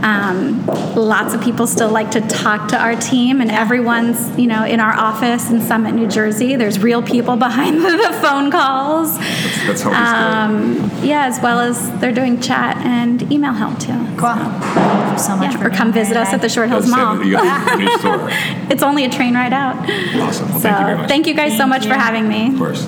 Um, 0.03 0.65
lots 0.95 1.33
of 1.33 1.41
people 1.41 1.67
still 1.67 1.89
like 1.89 2.11
to 2.11 2.21
talk 2.21 2.69
to 2.69 2.77
our 2.77 2.95
team 2.95 3.41
and 3.41 3.49
everyone's 3.49 4.37
you 4.37 4.47
know 4.47 4.65
in 4.65 4.79
our 4.79 4.93
office 4.93 5.49
in 5.49 5.61
summit 5.61 5.93
new 5.93 6.07
jersey. 6.07 6.55
There's 6.55 6.79
real 6.79 7.01
people 7.01 7.35
behind 7.43 7.83
the 7.83 8.19
phone 8.21 8.51
calls. 8.51 9.17
That's, 9.17 9.83
that's 9.83 9.85
always 9.85 9.99
um, 9.99 10.91
yeah 11.03 11.25
as 11.25 11.39
well 11.41 11.59
as 11.59 11.91
they're 11.99 12.11
doing 12.11 12.39
chat 12.41 12.77
and 12.77 13.31
email 13.31 13.53
help 13.53 13.79
too. 13.79 13.93
Cool. 14.17 14.33
Thank 14.33 15.13
you 15.13 15.19
so 15.19 15.35
much 15.35 15.53
yeah, 15.53 15.61
for 15.61 15.67
or 15.67 15.69
come 15.69 15.91
visit 15.91 16.13
here 16.13 16.21
us 16.21 16.33
at 16.33 16.41
the 16.41 16.49
short 16.49 16.69
hills 16.69 16.89
mall. 16.89 17.23
You 17.23 17.33
got 17.33 17.71
the 17.71 17.77
new 17.77 17.99
store. 17.99 18.27
it's 18.71 18.83
only 18.83 19.05
a 19.05 19.09
train 19.15 19.33
ride 19.35 19.53
out 19.53 19.75
Awesome. 20.19 20.49
Well, 20.49 20.59
so 20.59 20.69
thank 20.69 20.79
you 20.79 20.85
very 20.85 20.97
much. 20.97 21.07
thank 21.09 21.27
you 21.27 21.33
guys 21.33 21.51
so 21.53 21.57
Thank 21.59 21.69
much 21.69 21.85
for 21.87 21.93
having 21.95 22.27
me 22.27 22.49
Of 22.53 22.57
course. 22.57 22.85